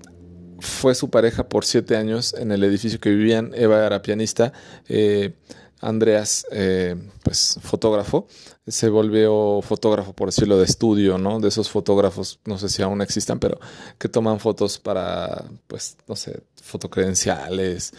fue 0.60 0.96
su 0.96 1.10
pareja 1.10 1.48
por 1.48 1.66
siete 1.66 1.96
años 1.96 2.34
en 2.34 2.52
el 2.52 2.64
edificio 2.64 3.00
que 3.00 3.10
vivían. 3.10 3.52
Eva 3.56 3.86
era 3.86 4.02
pianista, 4.02 4.54
eh, 4.88 5.36
Andreas, 5.82 6.46
eh, 6.52 6.96
pues 7.24 7.60
fotógrafo, 7.62 8.28
se 8.66 8.90
volvió 8.90 9.62
fotógrafo, 9.62 10.14
por 10.14 10.30
decirlo, 10.30 10.58
de 10.58 10.66
estudio, 10.66 11.18
¿no? 11.18 11.40
De 11.40 11.50
esos 11.50 11.70
fotógrafos, 11.70 12.40
no 12.46 12.58
sé 12.58 12.70
si 12.70 12.82
aún 12.82 13.02
existan, 13.02 13.40
pero 13.40 13.60
que 14.00 14.10
toman 14.10 14.40
fotos 14.40 14.80
para, 14.80 15.46
pues, 15.68 15.98
no 16.08 16.16
sé, 16.16 16.42
fotocredenciales, 16.64 17.94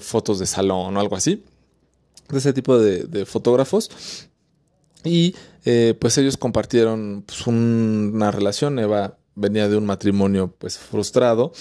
fotos 0.00 0.38
de 0.38 0.46
salón 0.46 0.96
o 0.96 1.00
algo 1.00 1.16
así. 1.16 1.44
De 2.28 2.38
ese 2.38 2.52
tipo 2.52 2.78
de 2.78 3.26
fotógrafos 3.26 3.90
y 5.04 5.36
eh, 5.64 5.94
pues 6.00 6.18
ellos 6.18 6.36
compartieron 6.36 7.24
pues, 7.26 7.46
una 7.46 8.30
relación. 8.30 8.78
Eva 8.78 9.18
venía 9.34 9.68
de 9.68 9.76
un 9.76 9.86
matrimonio 9.86 10.54
pues 10.58 10.78
frustrado. 10.78 11.52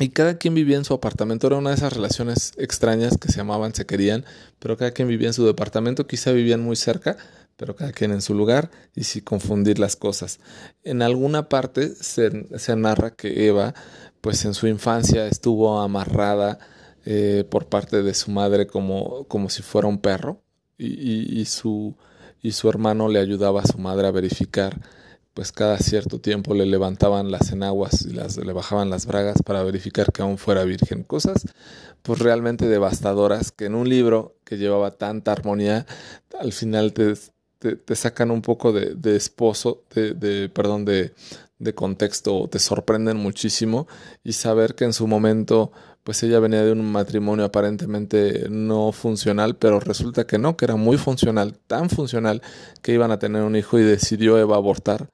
Y 0.00 0.10
cada 0.10 0.38
quien 0.38 0.54
vivía 0.54 0.76
en 0.76 0.84
su 0.84 0.94
apartamento. 0.94 1.46
Era 1.46 1.56
una 1.56 1.70
de 1.70 1.76
esas 1.76 1.92
relaciones 1.92 2.52
extrañas 2.56 3.18
que 3.18 3.32
se 3.32 3.40
amaban, 3.40 3.74
se 3.74 3.84
querían, 3.84 4.24
pero 4.58 4.76
cada 4.76 4.92
quien 4.92 5.08
vivía 5.08 5.28
en 5.28 5.34
su 5.34 5.44
departamento. 5.44 6.06
Quizá 6.06 6.30
vivían 6.30 6.62
muy 6.62 6.76
cerca, 6.76 7.16
pero 7.56 7.74
cada 7.74 7.92
quien 7.92 8.12
en 8.12 8.22
su 8.22 8.34
lugar 8.34 8.70
y 8.94 9.04
sin 9.04 9.24
confundir 9.24 9.78
las 9.80 9.96
cosas. 9.96 10.38
En 10.84 11.02
alguna 11.02 11.48
parte 11.48 11.88
se, 11.96 12.46
se 12.58 12.76
narra 12.76 13.14
que 13.14 13.48
Eva, 13.48 13.74
pues 14.20 14.44
en 14.44 14.54
su 14.54 14.68
infancia 14.68 15.26
estuvo 15.26 15.80
amarrada 15.80 16.58
eh, 17.04 17.44
por 17.50 17.68
parte 17.68 18.02
de 18.02 18.14
su 18.14 18.30
madre 18.30 18.68
como, 18.68 19.24
como 19.24 19.50
si 19.50 19.62
fuera 19.62 19.88
un 19.88 19.98
perro 19.98 20.42
y, 20.76 21.40
y 21.40 21.44
su 21.46 21.96
y 22.42 22.52
su 22.52 22.68
hermano 22.68 23.08
le 23.08 23.20
ayudaba 23.20 23.62
a 23.62 23.66
su 23.66 23.78
madre 23.78 24.06
a 24.06 24.10
verificar, 24.12 24.80
pues 25.34 25.52
cada 25.52 25.78
cierto 25.78 26.20
tiempo 26.20 26.54
le 26.54 26.66
levantaban 26.66 27.30
las 27.30 27.52
enaguas 27.52 28.02
y 28.02 28.12
las, 28.12 28.36
le 28.36 28.52
bajaban 28.52 28.90
las 28.90 29.06
bragas 29.06 29.42
para 29.42 29.62
verificar 29.62 30.12
que 30.12 30.22
aún 30.22 30.38
fuera 30.38 30.64
virgen. 30.64 31.04
Cosas 31.04 31.44
pues 32.02 32.18
realmente 32.18 32.66
devastadoras 32.68 33.52
que 33.52 33.66
en 33.66 33.74
un 33.74 33.88
libro 33.88 34.36
que 34.44 34.56
llevaba 34.56 34.92
tanta 34.92 35.32
armonía, 35.32 35.86
al 36.40 36.52
final 36.52 36.92
te, 36.92 37.14
te, 37.58 37.96
sacan 37.96 38.30
un 38.30 38.42
poco 38.42 38.72
de, 38.72 38.94
de 38.94 39.16
esposo, 39.16 39.84
de, 39.94 40.14
de, 40.14 40.48
perdón, 40.48 40.84
de, 40.84 41.12
de 41.58 41.74
contexto, 41.74 42.48
te 42.48 42.58
sorprenden 42.58 43.16
muchísimo 43.16 43.88
y 44.22 44.32
saber 44.32 44.74
que 44.74 44.84
en 44.84 44.92
su 44.92 45.06
momento 45.06 45.72
pues 46.08 46.22
ella 46.22 46.40
venía 46.40 46.64
de 46.64 46.72
un 46.72 46.90
matrimonio 46.90 47.44
aparentemente 47.44 48.46
no 48.48 48.92
funcional, 48.92 49.56
pero 49.56 49.78
resulta 49.78 50.26
que 50.26 50.38
no, 50.38 50.56
que 50.56 50.64
era 50.64 50.76
muy 50.76 50.96
funcional, 50.96 51.58
tan 51.66 51.90
funcional 51.90 52.40
que 52.80 52.94
iban 52.94 53.10
a 53.10 53.18
tener 53.18 53.42
un 53.42 53.56
hijo 53.56 53.78
y 53.78 53.82
decidió 53.82 54.38
Eva 54.38 54.56
abortar 54.56 55.10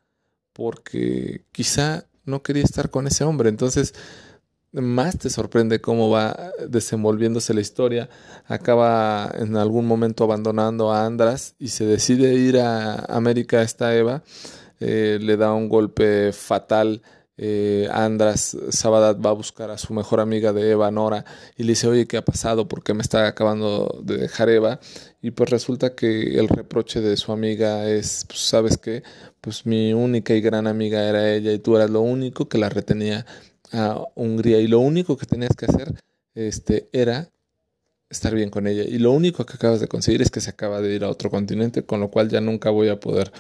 porque 0.53 1.47
quizá 1.51 2.05
no 2.25 2.45
quería 2.45 2.63
estar 2.63 2.91
con 2.91 3.09
ese 3.09 3.25
hombre. 3.25 3.49
Entonces, 3.49 3.93
más 4.71 5.19
te 5.19 5.31
sorprende 5.31 5.81
cómo 5.81 6.11
va 6.11 6.53
desenvolviéndose 6.69 7.55
la 7.55 7.61
historia. 7.61 8.09
Acaba 8.47 9.33
en 9.37 9.57
algún 9.57 9.89
momento 9.89 10.23
abandonando 10.23 10.93
a 10.93 11.07
Andras 11.07 11.57
y 11.59 11.71
se 11.71 11.87
decide 11.87 12.35
ir 12.35 12.61
a 12.61 13.01
América 13.07 13.63
esta 13.63 13.97
Eva. 13.97 14.23
Eh, 14.79 15.19
le 15.21 15.37
da 15.37 15.55
un 15.55 15.69
golpe 15.69 16.31
fatal 16.33 17.03
eh, 17.37 17.89
Andras 17.91 18.57
Sabadat 18.71 19.25
va 19.25 19.31
a 19.31 19.35
buscar 19.35 19.71
a 19.71 19.79
su 19.79 19.93
mejor 19.93 20.21
amiga 20.21 20.53
de 20.53 20.71
Eva, 20.71 20.91
Nora, 20.91 21.25
y 21.57 21.65
le 21.65 21.71
dice, 21.71 21.89
oye, 21.89 22.07
¿qué 22.07 22.17
ha 22.17 22.25
pasado? 22.25 22.69
¿Por 22.69 22.83
qué 22.83 22.95
me 22.95 23.03
está 23.03 23.27
acabando 23.27 24.01
de 24.03 24.19
dejar 24.19 24.49
Eva? 24.51 24.81
Y 25.21 25.33
pues 25.33 25.51
resulta 25.51 25.95
que 25.95 26.39
el 26.39 26.49
reproche 26.49 27.01
de 27.01 27.17
su 27.17 27.33
amiga 27.33 27.89
es, 27.89 28.25
pues, 28.29 28.41
¿sabes 28.41 28.79
qué? 28.79 29.03
Pues 29.41 29.67
mi 29.67 29.93
única 29.93 30.35
y 30.35 30.41
gran 30.41 30.67
amiga 30.67 31.09
era 31.09 31.33
ella 31.33 31.53
y 31.53 31.59
tú 31.59 31.77
eras 31.77 31.91
lo 31.91 32.01
único 32.03 32.49
que 32.49 32.59
la 32.59 32.69
retenía 32.69 33.27
a 33.73 34.01
Hungría 34.15 34.61
y 34.61 34.69
lo 34.69 34.79
único 34.81 35.17
que 35.17 35.27
tenías 35.27 35.57
que 35.57 35.67
hacer 35.67 35.95
este, 36.35 36.89
era 36.93 37.31
estar 38.15 38.35
bien 38.35 38.51
con 38.51 38.67
ella. 38.67 38.83
Y 38.85 38.99
lo 38.99 39.13
único 39.13 39.45
que 39.45 39.55
acabas 39.55 39.81
de 39.81 39.89
conseguir 39.89 40.23
es 40.23 40.31
que 40.31 40.41
se 40.41 40.51
acaba 40.51 40.81
de 40.81 40.95
ir 40.95 41.05
a 41.05 41.11
otro 41.11 41.31
continente, 41.31 41.83
con 41.83 42.01
lo 42.01 42.11
cual 42.11 42.29
ya 42.29 42.41
nunca 42.41 42.71
voy 42.71 42.89
a 42.89 42.99
poder 42.99 43.33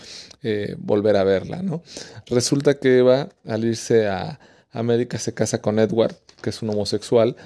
eh, 0.42 0.74
volver 0.78 1.16
a 1.16 1.24
verla, 1.24 1.62
¿no? 1.62 1.82
Resulta 2.26 2.78
que 2.78 2.98
Eva, 2.98 3.28
al 3.46 3.64
irse 3.64 4.06
a 4.06 4.38
América, 4.70 5.18
se 5.18 5.32
casa 5.32 5.60
con 5.60 5.78
Edward, 5.78 6.16
que 6.42 6.50
es 6.50 6.62
un 6.62 6.70
homosexual, 6.70 7.36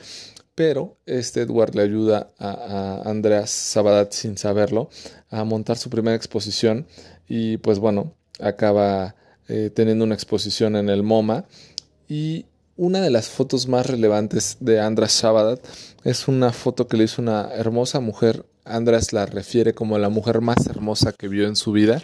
pero 0.54 0.96
este 1.06 1.42
Edward 1.42 1.76
le 1.76 1.82
ayuda 1.82 2.32
a, 2.38 3.02
Andreas 3.04 3.50
Sabadat, 3.50 4.12
sin 4.12 4.36
saberlo, 4.36 4.90
a 5.30 5.44
montar 5.44 5.76
su 5.76 5.88
primera 5.88 6.16
exposición 6.16 6.88
y 7.28 7.58
pues 7.58 7.78
bueno, 7.78 8.16
acaba 8.40 9.14
eh, 9.46 9.70
teniendo 9.72 10.04
una 10.04 10.14
exposición 10.14 10.74
en 10.74 10.88
el 10.88 11.04
MoMA 11.04 11.44
y 12.08 12.46
una 12.78 13.00
de 13.00 13.10
las 13.10 13.28
fotos 13.28 13.66
más 13.66 13.86
relevantes 13.86 14.56
de 14.60 14.80
Andras 14.80 15.10
Sabadat 15.12 15.60
es 16.04 16.28
una 16.28 16.52
foto 16.52 16.86
que 16.86 16.96
le 16.96 17.04
hizo 17.04 17.20
una 17.20 17.50
hermosa 17.52 17.98
mujer. 17.98 18.46
Andras 18.64 19.12
la 19.12 19.26
refiere 19.26 19.74
como 19.74 19.98
la 19.98 20.08
mujer 20.08 20.40
más 20.40 20.64
hermosa 20.68 21.12
que 21.12 21.26
vio 21.26 21.48
en 21.48 21.56
su 21.56 21.72
vida. 21.72 22.00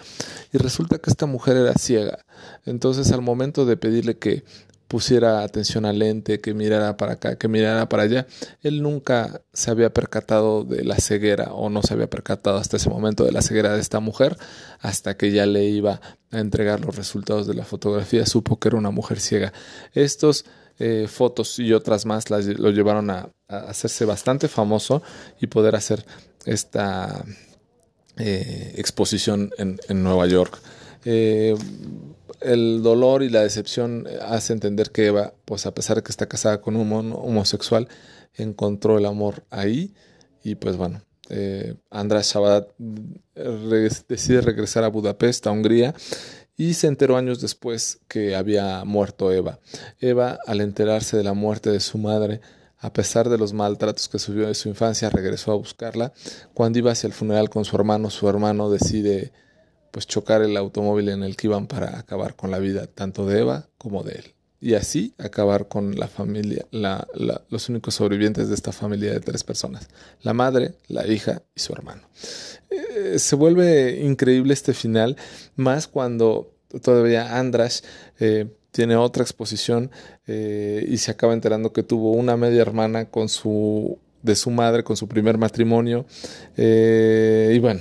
Y 0.52 0.58
resulta 0.58 0.98
que 0.98 1.10
esta 1.10 1.26
mujer 1.26 1.56
era 1.56 1.74
ciega. 1.74 2.24
Entonces 2.66 3.12
al 3.12 3.22
momento 3.22 3.66
de 3.66 3.76
pedirle 3.76 4.18
que 4.18 4.42
pusiera 4.88 5.42
atención 5.44 5.86
al 5.86 6.00
lente, 6.00 6.40
que 6.40 6.54
mirara 6.54 6.96
para 6.96 7.14
acá, 7.14 7.36
que 7.36 7.46
mirara 7.46 7.88
para 7.88 8.02
allá. 8.02 8.26
Él 8.62 8.82
nunca 8.82 9.42
se 9.52 9.70
había 9.70 9.94
percatado 9.94 10.64
de 10.64 10.84
la 10.84 10.96
ceguera 10.96 11.52
o 11.52 11.70
no 11.70 11.82
se 11.82 11.94
había 11.94 12.10
percatado 12.10 12.58
hasta 12.58 12.78
ese 12.78 12.90
momento 12.90 13.24
de 13.24 13.32
la 13.32 13.42
ceguera 13.42 13.74
de 13.74 13.80
esta 13.80 14.00
mujer, 14.00 14.36
hasta 14.80 15.16
que 15.16 15.30
ya 15.30 15.46
le 15.46 15.64
iba 15.64 16.00
a 16.32 16.38
entregar 16.40 16.80
los 16.80 16.96
resultados 16.96 17.46
de 17.46 17.54
la 17.54 17.64
fotografía, 17.64 18.26
supo 18.26 18.58
que 18.58 18.68
era 18.68 18.76
una 18.76 18.90
mujer 18.90 19.20
ciega. 19.20 19.52
Estos 19.92 20.44
eh, 20.78 21.06
fotos 21.08 21.58
y 21.58 21.72
otras 21.72 22.04
más 22.06 22.30
lo 22.30 22.70
llevaron 22.70 23.10
a, 23.10 23.30
hacerse 23.48 24.04
bastante 24.04 24.48
famoso 24.48 25.02
y 25.40 25.46
poder 25.46 25.76
hacer 25.76 26.04
esta 26.46 27.24
eh, 28.16 28.74
exposición 28.76 29.50
en, 29.58 30.02
Nueva 30.02 30.26
York. 30.26 30.58
Eh, 31.04 31.54
el 32.40 32.82
dolor 32.82 33.22
y 33.22 33.28
la 33.28 33.42
decepción 33.42 34.06
hace 34.22 34.52
entender 34.52 34.90
que 34.90 35.06
Eva, 35.06 35.34
pues 35.44 35.66
a 35.66 35.74
pesar 35.74 35.96
de 35.96 36.02
que 36.02 36.10
está 36.10 36.26
casada 36.26 36.60
con 36.60 36.76
un 36.76 37.12
homosexual, 37.12 37.88
encontró 38.34 38.98
el 38.98 39.06
amor 39.06 39.44
ahí 39.50 39.94
y 40.42 40.56
pues 40.56 40.76
bueno, 40.76 41.02
eh, 41.30 41.74
András 41.90 42.32
Shabadat 42.32 42.68
decide 44.08 44.40
regresar 44.42 44.84
a 44.84 44.88
Budapest, 44.88 45.46
a 45.46 45.50
Hungría, 45.50 45.94
y 46.56 46.74
se 46.74 46.86
enteró 46.86 47.16
años 47.16 47.40
después 47.40 48.00
que 48.08 48.36
había 48.36 48.84
muerto 48.84 49.32
Eva. 49.32 49.58
Eva, 50.00 50.38
al 50.46 50.60
enterarse 50.60 51.16
de 51.16 51.24
la 51.24 51.34
muerte 51.34 51.70
de 51.70 51.80
su 51.80 51.98
madre, 51.98 52.40
a 52.78 52.92
pesar 52.92 53.28
de 53.28 53.38
los 53.38 53.52
maltratos 53.52 54.08
que 54.08 54.18
sufrió 54.18 54.46
en 54.46 54.54
su 54.54 54.68
infancia, 54.68 55.10
regresó 55.10 55.52
a 55.52 55.56
buscarla. 55.56 56.12
Cuando 56.52 56.78
iba 56.78 56.92
hacia 56.92 57.06
el 57.06 57.12
funeral 57.12 57.50
con 57.50 57.64
su 57.64 57.74
hermano, 57.76 58.10
su 58.10 58.28
hermano 58.28 58.70
decide 58.70 59.32
pues 59.90 60.06
chocar 60.06 60.42
el 60.42 60.56
automóvil 60.56 61.08
en 61.08 61.22
el 61.22 61.36
que 61.36 61.46
iban 61.46 61.66
para 61.66 61.98
acabar 61.98 62.34
con 62.34 62.50
la 62.50 62.58
vida 62.58 62.86
tanto 62.86 63.26
de 63.26 63.40
Eva 63.40 63.68
como 63.78 64.02
de 64.02 64.14
él 64.14 64.34
y 64.64 64.76
así 64.76 65.12
acabar 65.18 65.68
con 65.68 65.94
la 65.94 66.08
familia, 66.08 66.64
los 67.50 67.68
únicos 67.68 67.96
sobrevivientes 67.96 68.48
de 68.48 68.54
esta 68.54 68.72
familia 68.72 69.12
de 69.12 69.20
tres 69.20 69.44
personas, 69.44 69.88
la 70.22 70.32
madre, 70.32 70.72
la 70.88 71.06
hija 71.06 71.42
y 71.54 71.60
su 71.60 71.74
hermano. 71.74 72.00
Eh, 72.70 73.18
se 73.18 73.36
vuelve 73.36 74.00
increíble 74.00 74.54
este 74.54 74.72
final, 74.72 75.18
más 75.54 75.86
cuando 75.86 76.54
todavía 76.82 77.38
Andras 77.38 77.84
eh, 78.18 78.46
tiene 78.70 78.96
otra 78.96 79.22
exposición 79.22 79.90
eh, 80.26 80.82
y 80.88 80.96
se 80.96 81.10
acaba 81.10 81.34
enterando 81.34 81.74
que 81.74 81.82
tuvo 81.82 82.12
una 82.12 82.38
media 82.38 82.62
hermana 82.62 83.10
con 83.10 83.28
su 83.28 83.98
de 84.24 84.34
su 84.34 84.50
madre 84.50 84.82
con 84.82 84.96
su 84.96 85.06
primer 85.06 85.38
matrimonio. 85.38 86.04
Y 86.56 87.58
bueno 87.60 87.80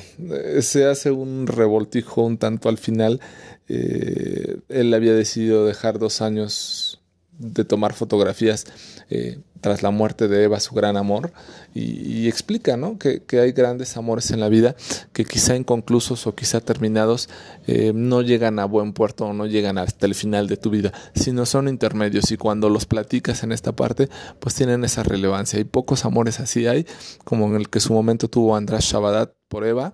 se 0.62 0.86
hace 0.86 1.12
un 1.12 1.48
revoltijo 1.48 2.24
un 2.24 2.38
tanto 2.38 2.70
al 2.70 2.78
final. 2.78 3.20
Eh, 3.68 4.58
él 4.70 4.94
había 4.94 5.14
decidido 5.14 5.66
dejar 5.66 6.00
dos 6.00 6.22
años 6.22 6.93
de 7.40 7.66
tomar 7.66 7.94
fotografías 7.94 8.66
eh, 9.10 9.40
tras 9.62 9.82
la 9.82 9.92
muerte 9.92 10.28
de 10.28 10.44
Eva, 10.44 10.60
su 10.60 10.76
gran 10.76 10.98
amor, 10.98 11.32
y, 11.74 12.28
explica 12.28 12.76
¿no? 12.76 13.00
que, 13.00 13.24
hay 13.40 13.54
grandes 13.54 13.96
amores 13.96 14.32
en 14.32 14.42
la 14.42 14.50
vida 14.50 14.76
que 15.14 15.24
quizá 15.24 15.56
inconclusos 15.56 16.28
o 16.28 16.36
quizá 16.36 16.60
terminados 16.60 17.30
eh, 17.66 17.94
no 17.96 18.22
llegan 18.22 18.60
a 18.60 18.66
buen 18.66 18.92
puerto 18.92 19.26
o 19.26 19.34
no 19.34 19.46
llegan 19.46 19.78
hasta 19.78 20.06
el 20.06 20.16
final 20.16 20.48
de 20.48 20.58
tu 20.58 20.70
vida, 20.70 20.92
sino 21.16 21.46
son 21.46 21.70
intermedios 21.70 22.32
y 22.32 22.38
cuando 22.38 22.70
los 22.70 22.86
platicas 22.86 23.44
en 23.44 23.54
esta 23.54 23.72
parte, 23.72 24.10
pues 24.40 24.54
tienen 24.54 24.84
esa 24.84 25.02
relevancia. 25.04 25.60
Y 25.60 25.64
pocos 25.64 26.04
amores 26.04 26.42
así 26.42 26.68
hay, 26.68 26.86
como 27.24 27.48
en 27.48 27.56
el 27.56 27.70
que 27.70 27.80
su 27.80 27.94
momento 27.94 28.28
tuvo 28.28 28.56
András 28.56 28.84
Shabadat 28.84 29.34
por 29.48 29.66
Eva, 29.66 29.94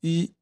y 0.00 0.34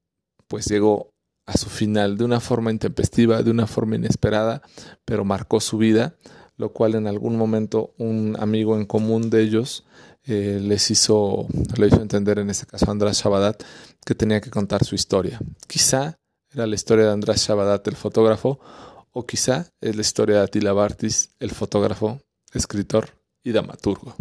pues 0.46 0.66
llegó 0.66 1.11
a 1.46 1.56
su 1.56 1.68
final 1.68 2.16
de 2.16 2.24
una 2.24 2.40
forma 2.40 2.70
intempestiva, 2.70 3.42
de 3.42 3.50
una 3.50 3.66
forma 3.66 3.96
inesperada, 3.96 4.62
pero 5.04 5.24
marcó 5.24 5.60
su 5.60 5.78
vida, 5.78 6.16
lo 6.56 6.72
cual 6.72 6.94
en 6.94 7.06
algún 7.06 7.36
momento 7.36 7.94
un 7.98 8.36
amigo 8.38 8.76
en 8.76 8.86
común 8.86 9.30
de 9.30 9.42
ellos 9.42 9.84
eh, 10.24 10.60
les 10.62 10.90
hizo, 10.90 11.48
hizo 11.48 12.00
entender, 12.00 12.38
en 12.38 12.50
este 12.50 12.66
caso 12.66 12.90
András 12.90 13.22
Shabadat, 13.22 13.62
que 14.04 14.14
tenía 14.14 14.40
que 14.40 14.50
contar 14.50 14.84
su 14.84 14.94
historia. 14.94 15.40
Quizá 15.66 16.18
era 16.52 16.66
la 16.66 16.74
historia 16.74 17.06
de 17.06 17.12
András 17.12 17.46
Shabadat, 17.46 17.86
el 17.88 17.96
fotógrafo, 17.96 18.60
o 19.10 19.26
quizá 19.26 19.68
es 19.80 19.96
la 19.96 20.02
historia 20.02 20.36
de 20.36 20.42
Attila 20.42 20.72
Bartis, 20.72 21.30
el 21.40 21.50
fotógrafo, 21.50 22.20
escritor 22.52 23.10
y 23.42 23.52
dramaturgo. 23.52 24.14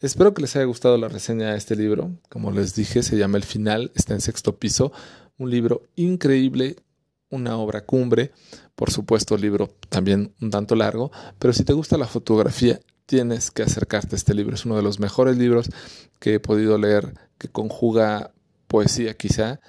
Espero 0.00 0.32
que 0.32 0.40
les 0.40 0.56
haya 0.56 0.64
gustado 0.64 0.96
la 0.96 1.08
reseña 1.08 1.50
de 1.50 1.58
este 1.58 1.76
libro. 1.76 2.10
Como 2.30 2.50
les 2.50 2.74
dije, 2.74 3.02
se 3.02 3.18
llama 3.18 3.36
El 3.36 3.44
Final, 3.44 3.92
está 3.94 4.14
en 4.14 4.22
sexto 4.22 4.58
piso 4.58 4.92
un 5.40 5.50
libro 5.50 5.82
increíble, 5.96 6.76
una 7.30 7.56
obra 7.56 7.84
cumbre, 7.84 8.30
por 8.74 8.90
supuesto, 8.90 9.36
libro 9.36 9.68
también 9.88 10.34
un 10.40 10.50
tanto 10.50 10.76
largo, 10.76 11.10
pero 11.38 11.52
si 11.54 11.64
te 11.64 11.72
gusta 11.72 11.96
la 11.96 12.06
fotografía, 12.06 12.78
tienes 13.06 13.50
que 13.50 13.62
acercarte 13.62 14.14
a 14.14 14.18
este 14.18 14.34
libro. 14.34 14.54
Es 14.54 14.66
uno 14.66 14.76
de 14.76 14.82
los 14.82 15.00
mejores 15.00 15.38
libros 15.38 15.70
que 16.18 16.34
he 16.34 16.40
podido 16.40 16.78
leer 16.78 17.14
que 17.38 17.48
conjuga 17.48 18.32
poesía 18.66 19.14
quizá, 19.14 19.60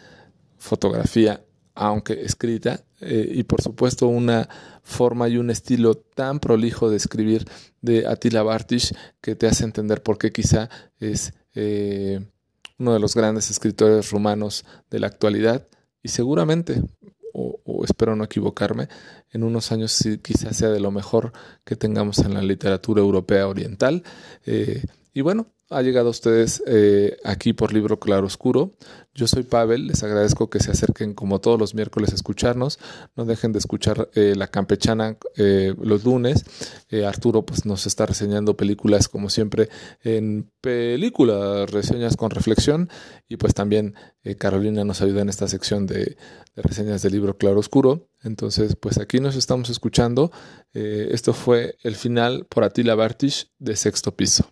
fotografía, 0.57 1.43
aunque 1.73 2.21
escrita, 2.21 2.83
eh, 2.99 3.31
y 3.33 3.43
por 3.43 3.61
supuesto 3.61 4.07
una 4.07 4.49
forma 4.83 5.29
y 5.29 5.37
un 5.37 5.49
estilo 5.49 5.95
tan 5.95 6.39
prolijo 6.39 6.89
de 6.89 6.97
escribir 6.97 7.45
de 7.81 8.05
Attila 8.07 8.43
Bartish 8.43 8.93
que 9.21 9.35
te 9.35 9.47
hace 9.47 9.63
entender 9.63 10.03
por 10.03 10.17
qué 10.17 10.31
quizá 10.31 10.69
es... 10.99 11.33
Eh, 11.55 12.19
uno 12.81 12.93
de 12.93 12.99
los 12.99 13.13
grandes 13.13 13.51
escritores 13.51 14.09
rumanos 14.09 14.65
de 14.89 14.99
la 14.99 15.05
actualidad 15.05 15.67
y 16.01 16.09
seguramente, 16.09 16.81
o, 17.31 17.83
espero 17.85 18.15
no 18.15 18.23
equivocarme, 18.23 18.89
en 19.31 19.43
unos 19.43 19.71
años 19.71 20.03
quizás 20.23 20.57
sea 20.57 20.69
de 20.69 20.79
lo 20.79 20.89
mejor 20.89 21.31
que 21.63 21.75
tengamos 21.75 22.17
en 22.19 22.33
la 22.33 22.41
literatura 22.41 23.01
europea 23.01 23.47
oriental. 23.47 24.03
Eh, 24.45 24.83
y 25.13 25.21
bueno, 25.21 25.47
ha 25.71 25.81
llegado 25.81 26.07
a 26.07 26.11
ustedes 26.11 26.61
eh, 26.67 27.17
aquí 27.23 27.53
por 27.53 27.73
Libro 27.73 27.99
Claro 27.99 28.27
Oscuro. 28.27 28.75
Yo 29.13 29.25
soy 29.27 29.43
Pavel, 29.43 29.87
les 29.87 30.03
agradezco 30.03 30.49
que 30.49 30.59
se 30.59 30.71
acerquen 30.71 31.13
como 31.13 31.39
todos 31.39 31.57
los 31.57 31.73
miércoles 31.73 32.11
a 32.11 32.15
escucharnos. 32.15 32.77
No 33.15 33.25
dejen 33.25 33.53
de 33.53 33.59
escuchar 33.59 34.09
eh, 34.13 34.33
La 34.35 34.47
Campechana 34.47 35.17
eh, 35.37 35.73
los 35.81 36.03
lunes. 36.03 36.45
Arturo 37.05 37.45
pues, 37.45 37.65
nos 37.65 37.87
está 37.87 38.05
reseñando 38.05 38.57
películas 38.57 39.07
como 39.07 39.29
siempre 39.29 39.69
en 40.03 40.51
película, 40.59 41.65
reseñas 41.65 42.17
con 42.17 42.31
reflexión. 42.31 42.89
Y 43.29 43.37
pues 43.37 43.53
también 43.53 43.95
Carolina 44.37 44.83
nos 44.83 45.01
ayuda 45.01 45.21
en 45.21 45.29
esta 45.29 45.47
sección 45.47 45.87
de, 45.87 46.17
de 46.55 46.61
reseñas 46.61 47.01
del 47.01 47.13
libro 47.13 47.37
Claro 47.37 47.59
Oscuro. 47.59 48.09
Entonces 48.23 48.75
pues 48.75 48.97
aquí 48.97 49.19
nos 49.21 49.37
estamos 49.37 49.69
escuchando. 49.69 50.31
esto 50.73 51.33
fue 51.33 51.75
el 51.83 51.95
final 51.95 52.45
por 52.49 52.65
Attila 52.65 52.95
Bartish 52.95 53.49
de 53.57 53.75
Sexto 53.77 54.15
Piso. 54.15 54.51